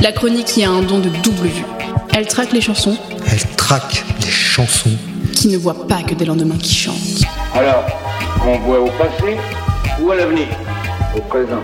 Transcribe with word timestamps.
la 0.00 0.12
chronique 0.12 0.46
qui 0.46 0.64
a 0.64 0.70
un 0.70 0.82
don 0.82 0.98
de 0.98 1.08
double 1.22 1.46
vue. 1.48 1.64
Elle 2.14 2.26
traque 2.26 2.52
les 2.52 2.60
chansons 2.60 2.96
Elle 3.30 3.40
traque 3.56 4.04
les 4.20 4.30
chansons. 4.30 4.90
qui 5.34 5.48
ne 5.48 5.56
voient 5.56 5.86
pas 5.86 6.02
que 6.02 6.14
des 6.14 6.24
lendemains 6.24 6.56
qui 6.58 6.74
chantent. 6.74 7.22
Alors, 7.54 7.84
on 8.46 8.58
voit 8.60 8.80
au 8.80 8.90
passé 8.90 9.36
ou 10.00 10.10
à 10.10 10.16
l'avenir 10.16 10.46
Au 11.16 11.20
présent. 11.20 11.62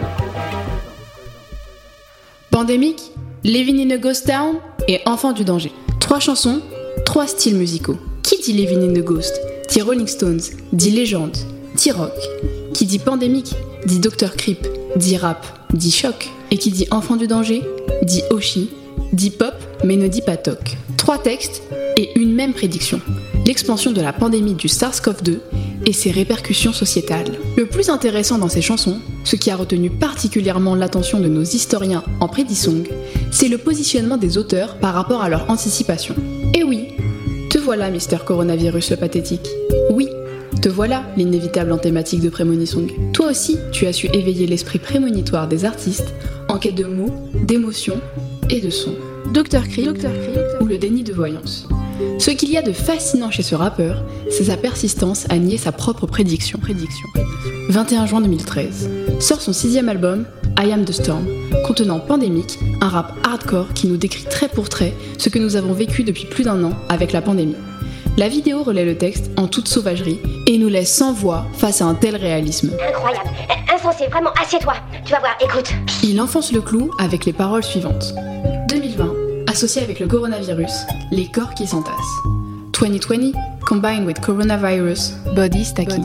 Pandémique, 2.50 3.02
Living 3.42 3.80
in 3.80 3.94
a 3.94 3.98
Ghost 3.98 4.26
Town 4.26 4.56
et 4.88 5.00
Enfant 5.06 5.32
du 5.32 5.44
danger. 5.44 5.72
Trois 6.00 6.20
chansons, 6.20 6.60
trois 7.04 7.26
styles 7.26 7.56
musicaux. 7.56 7.98
Qui 8.22 8.38
dit 8.38 8.52
Living 8.52 8.90
in 8.90 8.96
a 8.98 9.02
Ghost 9.02 9.40
dit 9.70 9.82
Rolling 9.82 10.06
Stones, 10.06 10.40
dit 10.72 10.90
légende, 10.90 11.36
dit 11.74 11.90
rock. 11.90 12.12
Qui 12.72 12.86
dit 12.86 12.98
pandémique 13.00 13.54
dit 13.86 13.98
Dr. 13.98 14.34
Creep, 14.36 14.66
dit 14.96 15.16
rap, 15.16 15.44
dit 15.72 15.90
choc. 15.90 16.30
Et 16.54 16.56
qui 16.56 16.70
dit 16.70 16.86
Enfant 16.92 17.16
du 17.16 17.26
danger 17.26 17.64
dit 18.04 18.22
Oshi, 18.30 18.70
dit 19.12 19.30
pop 19.30 19.54
mais 19.82 19.96
ne 19.96 20.06
dit 20.06 20.22
pas 20.22 20.36
toc. 20.36 20.76
Trois 20.96 21.18
textes 21.18 21.64
et 21.96 22.16
une 22.16 22.32
même 22.32 22.52
prédiction. 22.52 23.00
L'expansion 23.44 23.90
de 23.90 24.00
la 24.00 24.12
pandémie 24.12 24.54
du 24.54 24.68
SARS-CoV-2 24.68 25.40
et 25.84 25.92
ses 25.92 26.12
répercussions 26.12 26.72
sociétales. 26.72 27.32
Le 27.56 27.66
plus 27.66 27.90
intéressant 27.90 28.38
dans 28.38 28.48
ces 28.48 28.62
chansons, 28.62 29.00
ce 29.24 29.34
qui 29.34 29.50
a 29.50 29.56
retenu 29.56 29.90
particulièrement 29.90 30.76
l'attention 30.76 31.18
de 31.18 31.26
nos 31.26 31.42
historiens 31.42 32.04
en 32.20 32.28
prédisong, 32.28 32.88
c'est 33.32 33.48
le 33.48 33.58
positionnement 33.58 34.16
des 34.16 34.38
auteurs 34.38 34.76
par 34.76 34.94
rapport 34.94 35.22
à 35.22 35.28
leur 35.28 35.50
anticipation. 35.50 36.14
Et 36.54 36.62
oui, 36.62 36.86
te 37.50 37.58
voilà, 37.58 37.90
Mister 37.90 38.18
Coronavirus 38.24 38.92
le 38.92 38.96
pathétique. 38.96 39.48
Oui, 39.90 40.08
te 40.62 40.68
voilà, 40.68 41.02
l'inévitable 41.16 41.72
en 41.72 41.78
thématique 41.78 42.20
de 42.20 42.28
Prémonisong. 42.28 42.90
Toi 43.12 43.26
aussi, 43.26 43.58
tu 43.72 43.86
as 43.86 43.92
su 43.92 44.06
éveiller 44.12 44.46
l'esprit 44.46 44.78
prémonitoire 44.78 45.48
des 45.48 45.64
artistes 45.64 46.14
en 46.54 46.58
quête 46.58 46.76
de 46.76 46.84
mots, 46.84 47.10
d'émotions 47.34 48.00
et 48.48 48.60
de 48.60 48.70
sons. 48.70 48.94
Dr. 49.32 49.66
Creep, 49.68 50.06
ou 50.60 50.66
le 50.66 50.78
déni 50.78 51.02
de 51.02 51.12
voyance. 51.12 51.66
Ce 52.20 52.30
qu'il 52.30 52.48
y 52.48 52.56
a 52.56 52.62
de 52.62 52.72
fascinant 52.72 53.32
chez 53.32 53.42
ce 53.42 53.56
rappeur, 53.56 54.04
c'est 54.30 54.44
sa 54.44 54.56
persistance 54.56 55.26
à 55.30 55.38
nier 55.38 55.58
sa 55.58 55.72
propre 55.72 56.06
prédiction. 56.06 56.60
prédiction. 56.60 57.08
21 57.70 58.06
juin 58.06 58.20
2013, 58.20 58.88
sort 59.18 59.40
son 59.40 59.52
sixième 59.52 59.88
album, 59.88 60.26
I 60.56 60.70
Am 60.70 60.84
the 60.84 60.92
Storm, 60.92 61.26
contenant 61.66 61.98
Pandémique, 61.98 62.56
un 62.80 62.88
rap 62.88 63.12
hardcore 63.24 63.72
qui 63.74 63.88
nous 63.88 63.96
décrit 63.96 64.24
trait 64.30 64.48
pour 64.48 64.68
trait 64.68 64.94
ce 65.18 65.30
que 65.30 65.40
nous 65.40 65.56
avons 65.56 65.72
vécu 65.72 66.04
depuis 66.04 66.26
plus 66.26 66.44
d'un 66.44 66.62
an 66.62 66.74
avec 66.88 67.10
la 67.10 67.20
pandémie. 67.20 67.56
La 68.16 68.28
vidéo 68.28 68.62
relaie 68.62 68.84
le 68.84 68.96
texte 68.96 69.32
en 69.36 69.48
toute 69.48 69.66
sauvagerie 69.66 70.20
et 70.46 70.56
nous 70.56 70.68
laisse 70.68 70.92
sans 70.94 71.12
voix 71.12 71.46
face 71.54 71.82
à 71.82 71.86
un 71.86 71.94
tel 71.94 72.14
réalisme. 72.14 72.70
Incroyable. 72.88 73.28
Insensé, 73.74 74.06
vraiment, 74.06 74.30
assieds-toi. 74.40 74.74
Tu 75.04 75.10
vas 75.10 75.18
voir, 75.18 75.36
écoute. 75.40 75.72
Il 76.04 76.20
enfonce 76.20 76.52
le 76.52 76.60
clou 76.60 76.92
avec 77.00 77.24
les 77.24 77.32
paroles 77.32 77.64
suivantes. 77.64 78.14
2020, 78.68 79.12
associé 79.50 79.82
avec 79.82 79.98
le 79.98 80.06
coronavirus, 80.06 80.70
les 81.10 81.26
corps 81.26 81.54
qui 81.54 81.66
s'entassent. 81.66 81.94
2020, 82.78 83.32
combined 83.66 84.06
with 84.06 84.20
coronavirus, 84.20 85.14
body 85.34 85.64
stacking. 85.64 86.04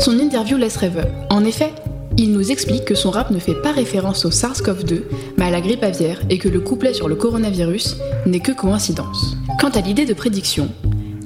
Son 0.00 0.18
interview 0.18 0.56
laisse 0.56 0.76
rêveur. 0.76 1.06
En 1.30 1.44
effet, 1.44 1.72
il 2.18 2.32
nous 2.32 2.50
explique 2.50 2.86
que 2.86 2.96
son 2.96 3.10
rap 3.10 3.30
ne 3.30 3.38
fait 3.38 3.54
pas 3.54 3.70
référence 3.70 4.24
au 4.24 4.30
SARS-CoV-2, 4.30 5.02
mais 5.36 5.44
à 5.44 5.50
la 5.50 5.60
grippe 5.60 5.84
aviaire 5.84 6.18
et 6.28 6.38
que 6.38 6.48
le 6.48 6.58
couplet 6.58 6.92
sur 6.92 7.08
le 7.08 7.14
coronavirus 7.14 7.98
n'est 8.26 8.40
que 8.40 8.52
coïncidence. 8.52 9.36
Quant 9.60 9.68
à 9.68 9.80
l'idée 9.80 10.06
de 10.06 10.14
prédiction, 10.14 10.70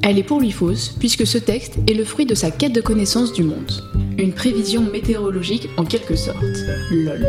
elle 0.03 0.19
est 0.19 0.23
pour 0.23 0.41
lui 0.41 0.51
fausse, 0.51 0.95
puisque 0.99 1.27
ce 1.27 1.39
texte 1.39 1.75
est 1.87 1.95
le 1.95 2.05
fruit 2.05 2.27
de 2.27 2.35
sa 2.35 2.51
quête 2.51 2.73
de 2.73 2.81
connaissance 2.81 3.33
du 3.33 3.43
monde. 3.43 3.71
Une 4.19 4.33
prévision 4.33 4.83
météorologique 4.83 5.69
en 5.77 5.85
quelque 5.85 6.17
sorte. 6.17 6.43
LOL. 6.91 7.27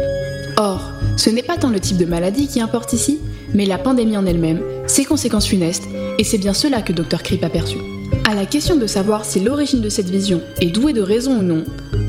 Or, 0.57 0.81
ce 1.17 1.29
n'est 1.29 1.43
pas 1.43 1.57
tant 1.57 1.69
le 1.69 1.79
type 1.79 1.97
de 1.97 2.05
maladie 2.05 2.47
qui 2.47 2.61
importe 2.61 2.93
ici, 2.93 3.19
mais 3.53 3.65
la 3.65 3.77
pandémie 3.77 4.17
en 4.17 4.25
elle-même, 4.25 4.61
ses 4.87 5.05
conséquences 5.05 5.47
funestes, 5.47 5.87
et 6.17 6.23
c'est 6.23 6.37
bien 6.37 6.53
cela 6.53 6.81
que 6.81 6.93
Dr. 6.93 7.21
Creep 7.23 7.43
a 7.43 7.49
perçu. 7.49 7.77
À 8.25 8.35
la 8.35 8.45
question 8.45 8.77
de 8.77 8.87
savoir 8.87 9.25
si 9.25 9.39
l'origine 9.39 9.81
de 9.81 9.89
cette 9.89 10.09
vision 10.09 10.41
est 10.59 10.69
douée 10.69 10.93
de 10.93 11.01
raison 11.01 11.39
ou 11.39 11.41
non, 11.41 11.63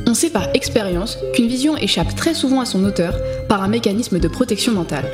on 0.07 0.15
sait 0.15 0.31
par 0.31 0.49
expérience 0.55 1.19
qu'une 1.35 1.49
vision 1.49 1.77
échappe 1.77 2.15
très 2.15 2.35
souvent 2.35 2.61
à 2.61 2.67
son 2.67 2.85
auteur 2.85 3.17
par 3.49 3.63
un 3.63 3.69
mécanisme 3.69 4.19
de 4.19 4.29
protection 4.29 4.73
mentale. 4.73 5.07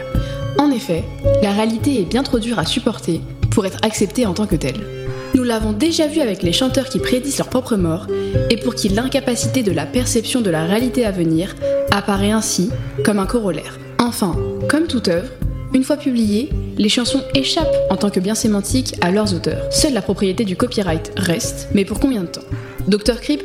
En 0.58 0.70
effet, 0.70 1.04
la 1.42 1.52
réalité 1.52 2.00
est 2.00 2.04
bien 2.04 2.22
trop 2.22 2.38
dure 2.38 2.58
à 2.58 2.66
supporter 2.66 3.20
pour 3.50 3.64
être 3.64 3.78
acceptée 3.82 4.26
en 4.26 4.34
tant 4.34 4.46
que 4.46 4.56
telle. 4.56 4.97
Nous 5.34 5.42
l'avons 5.44 5.72
déjà 5.72 6.06
vu 6.06 6.20
avec 6.20 6.42
les 6.42 6.52
chanteurs 6.52 6.88
qui 6.88 6.98
prédisent 6.98 7.38
leur 7.38 7.48
propre 7.48 7.76
mort 7.76 8.06
et 8.50 8.56
pour 8.56 8.74
qui 8.74 8.88
l'incapacité 8.88 9.62
de 9.62 9.72
la 9.72 9.86
perception 9.86 10.40
de 10.40 10.50
la 10.50 10.64
réalité 10.64 11.04
à 11.04 11.10
venir 11.10 11.54
apparaît 11.90 12.30
ainsi 12.30 12.70
comme 13.04 13.18
un 13.18 13.26
corollaire. 13.26 13.78
Enfin, 13.98 14.36
comme 14.68 14.86
toute 14.86 15.08
œuvre, 15.08 15.28
une 15.74 15.84
fois 15.84 15.96
publiées, 15.96 16.50
les 16.78 16.88
chansons 16.88 17.22
échappent 17.34 17.76
en 17.90 17.96
tant 17.96 18.10
que 18.10 18.20
bien 18.20 18.34
sémantiques 18.34 18.94
à 19.00 19.10
leurs 19.10 19.34
auteurs. 19.34 19.70
Seule 19.72 19.92
la 19.92 20.02
propriété 20.02 20.44
du 20.44 20.56
copyright 20.56 21.12
reste, 21.16 21.68
mais 21.74 21.84
pour 21.84 22.00
combien 22.00 22.22
de 22.22 22.28
temps? 22.28 22.44
Dr. 22.86 23.20
Creep 23.20 23.42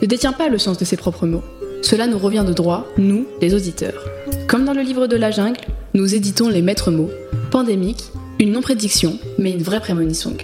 ne 0.00 0.06
détient 0.06 0.32
pas 0.32 0.48
le 0.48 0.58
sens 0.58 0.78
de 0.78 0.84
ses 0.84 0.96
propres 0.96 1.26
mots. 1.26 1.44
Cela 1.82 2.06
nous 2.06 2.18
revient 2.18 2.44
de 2.46 2.52
droit, 2.52 2.86
nous, 2.96 3.26
les 3.40 3.54
auditeurs. 3.54 4.04
Comme 4.48 4.64
dans 4.64 4.72
le 4.72 4.82
livre 4.82 5.06
de 5.06 5.16
la 5.16 5.30
jungle, 5.30 5.60
nous 5.94 6.14
éditons 6.14 6.48
les 6.48 6.62
maîtres 6.62 6.90
mots. 6.90 7.10
Pandémique, 7.50 8.04
une 8.40 8.52
non-prédiction, 8.52 9.18
mais 9.38 9.52
une 9.52 9.62
vraie 9.62 9.80
prémonition. 9.80 10.36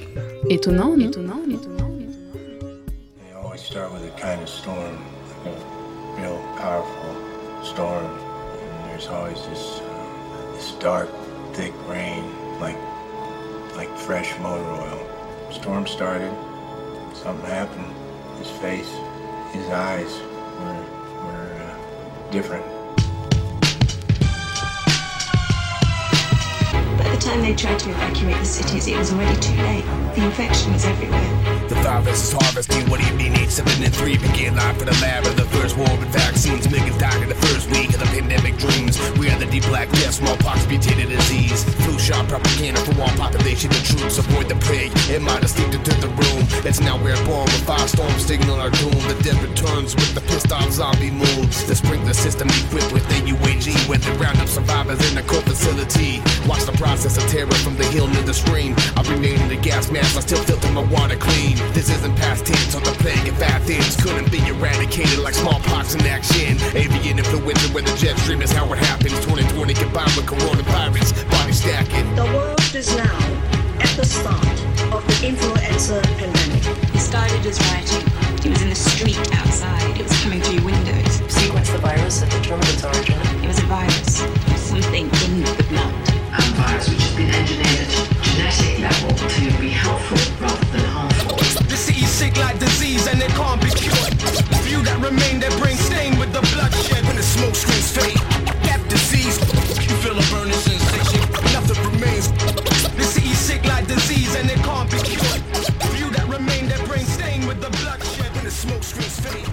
Étonnant, 0.50 0.96
non 0.96 0.98
Étonnant, 0.98 1.48
étonnant, 1.48 2.84
They 3.20 3.32
always 3.32 3.60
start 3.60 3.92
with 3.92 4.04
a 4.04 4.10
kind 4.18 4.42
of 4.42 4.48
storm, 4.48 4.98
like 5.46 5.54
a 5.54 6.20
real 6.20 6.38
powerful 6.58 7.62
storm. 7.62 8.04
And 8.04 8.90
there's 8.90 9.06
always 9.06 9.40
this, 9.46 9.78
uh, 9.78 10.52
this 10.52 10.72
dark, 10.80 11.08
thick 11.52 11.72
rain, 11.88 12.24
like, 12.58 12.76
like 13.76 13.88
fresh 13.96 14.36
motor 14.40 14.64
oil. 14.64 15.06
Storm 15.52 15.86
started, 15.86 16.34
something 17.14 17.46
happened. 17.46 17.92
His 18.38 18.50
face, 18.58 18.90
his 19.52 19.68
eyes 19.68 20.12
were, 20.58 20.84
were 21.22 21.54
uh, 21.54 22.30
different. 22.32 22.81
Time 27.22 27.40
they 27.40 27.54
tried 27.54 27.78
to 27.78 27.90
evacuate 27.90 28.36
the 28.38 28.44
cities, 28.44 28.88
it 28.88 28.98
was 28.98 29.12
already 29.12 29.38
too 29.38 29.54
late. 29.62 29.84
The 30.16 30.24
infection 30.24 30.72
was 30.72 30.84
everywhere. 30.84 31.68
The 31.68 31.76
virus 31.76 32.18
is 32.28 32.32
harvesting. 32.32 32.90
What? 32.90 33.00
Eight, 33.00 33.50
seven, 33.50 33.82
and 33.82 33.94
three 33.94 34.18
began 34.18 34.56
life 34.56 34.78
in 34.80 34.86
the 34.86 34.98
lab 35.00 35.24
of 35.26 35.36
the 35.36 35.44
first 35.54 35.76
war 35.76 35.88
with 35.98 36.08
vaccines. 36.08 36.68
Millions 36.70 36.98
died 36.98 37.22
in 37.22 37.28
the 37.28 37.38
first 37.46 37.70
week 37.70 37.94
of 37.94 38.00
the 38.00 38.10
pandemic 38.10 38.56
dreams. 38.58 38.98
We 39.18 39.30
are 39.30 39.38
the 39.38 39.46
deep 39.46 39.64
black 39.64 39.88
death, 39.90 40.14
smallpox, 40.14 40.66
mutated 40.66 41.08
disease. 41.08 41.62
Flu 41.84 41.98
shot 41.98 42.28
propaganda 42.28 42.80
for 42.80 43.00
all 43.00 43.14
population. 43.14 43.70
The 43.70 43.82
troops 43.86 44.18
avoid 44.18 44.48
the 44.48 44.56
plague 44.56 44.92
and 45.10 45.24
minus 45.24 45.56
leaked 45.58 45.74
into 45.74 45.94
the 46.02 46.08
room. 46.08 46.42
It's 46.66 46.80
now 46.80 46.96
we're 46.98 47.16
born 47.24 47.46
with 47.46 47.64
five 47.64 47.88
storms 47.88 48.26
signal 48.26 48.60
our 48.60 48.70
doom. 48.70 48.98
The 49.06 49.18
dead 49.22 49.38
returns 49.42 49.94
with 49.94 50.14
the 50.14 50.22
pissed 50.22 50.50
off 50.50 50.70
zombie 50.72 51.10
moves. 51.10 51.64
The 51.66 51.76
sprinkler 51.76 52.14
system 52.14 52.48
equipped 52.48 52.92
with 52.92 53.06
the 53.08 53.22
survivors 54.52 55.00
in 55.08 55.14
the 55.14 55.22
cold 55.22 55.44
facility. 55.44 56.20
Watch 56.46 56.64
the 56.64 56.76
process 56.76 57.16
of 57.16 57.24
terror 57.30 57.58
from 57.64 57.76
the 57.76 57.84
hill 57.84 58.06
near 58.08 58.22
the 58.22 58.34
stream. 58.34 58.74
I 58.96 59.02
remain 59.08 59.40
in 59.40 59.48
the 59.48 59.56
gas 59.56 59.90
mask, 59.90 60.16
I 60.16 60.20
still 60.20 60.42
filter 60.44 60.70
my 60.70 60.84
water 60.84 61.16
clean. 61.16 61.56
This 61.72 61.88
isn't 61.88 62.14
past 62.16 62.44
tense, 62.44 62.74
on 62.74 62.82
the 62.84 62.92
plague 63.02 63.26
of 63.28 63.38
bad 63.38 63.62
things 63.62 63.96
couldn't 63.96 64.30
be 64.30 64.40
eradicated 64.46 65.18
like 65.18 65.34
smallpox 65.34 65.94
in 65.94 66.02
action. 66.02 66.60
Avian 66.76 67.18
influenza, 67.18 67.68
where 67.72 67.82
the 67.82 67.96
jet 67.96 68.18
stream 68.18 68.42
is 68.42 68.52
how 68.52 68.70
it 68.72 68.78
happens. 68.78 69.18
2020 69.24 69.74
combined 69.74 70.14
with 70.16 70.26
coronavirus, 70.26 71.10
body 71.30 71.52
stacking. 71.52 72.14
The 72.14 72.24
world 72.24 72.74
is 72.74 72.94
now 72.96 73.11
disease 93.02 93.12
and 93.12 93.20
they 93.20 93.34
can't 93.34 93.60
be 93.62 93.70
cured. 93.70 94.14
Few 94.62 94.82
that 94.82 94.98
remain, 95.00 95.40
their 95.40 95.50
brain 95.58 95.76
stained 95.76 96.18
with 96.18 96.32
the 96.32 96.40
bloodshed. 96.54 97.04
When 97.06 97.16
the 97.16 97.22
smoke 97.22 97.54
screens 97.54 97.90
fade, 97.90 98.16
that 98.66 98.80
disease, 98.88 99.38
you 99.88 99.94
feel 100.02 100.18
a 100.18 100.24
burning 100.30 100.54
sensation. 100.54 101.20
Nothing 101.52 101.78
remains. 101.90 102.30
The 102.96 103.04
city's 103.04 103.38
sick 103.38 103.64
like 103.64 103.86
disease 103.86 104.34
and 104.34 104.48
they 104.48 104.56
can't 104.56 104.90
be 104.90 104.98
cured. 104.98 105.42
Few 105.94 106.10
that 106.10 106.26
remain, 106.28 106.68
their 106.68 106.84
brain 106.86 107.04
stained 107.04 107.46
with 107.46 107.60
the 107.60 107.70
bloodshed. 107.70 108.34
When 108.34 108.44
the 108.44 108.50
smoke 108.50 108.82
screens 108.82 109.18
fade. 109.20 109.48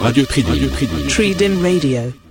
Radio 0.00 0.24
Trident. 0.24 0.54
Radio 0.54 0.68
Trident. 0.70 1.10
Trident 1.10 1.62
Radio. 1.62 2.29